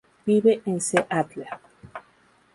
[0.25, 1.45] Vive en Seattle.